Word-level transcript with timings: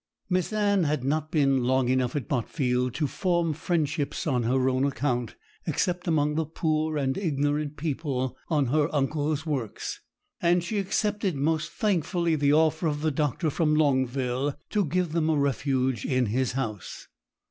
Miss 0.31 0.51
Anne 0.51 0.85
had 0.85 1.03
not 1.03 1.29
been 1.29 1.63
long 1.63 1.87
enough 1.87 2.15
at 2.15 2.27
Botfield 2.27 2.95
to 2.95 3.05
form 3.05 3.53
friendships 3.53 4.25
on 4.25 4.41
her 4.41 4.67
own 4.67 4.83
account, 4.83 5.35
except 5.67 6.07
among 6.07 6.33
the 6.33 6.45
poor 6.47 6.97
and 6.97 7.15
ignorant 7.19 7.77
people 7.77 8.35
on 8.49 8.65
her 8.73 8.89
uncle's 8.95 9.45
works; 9.45 9.99
and 10.41 10.63
she 10.63 10.79
accepted 10.79 11.35
most 11.35 11.71
thankfully 11.71 12.35
the 12.35 12.51
offer 12.51 12.87
of 12.87 13.01
the 13.01 13.11
doctor 13.11 13.51
from 13.51 13.75
Longville 13.75 14.55
to 14.71 14.85
give 14.85 15.11
them 15.11 15.29
a 15.29 15.37
refuge 15.37 16.03
in 16.03 16.25
his 16.25 16.53
house. 16.53 17.07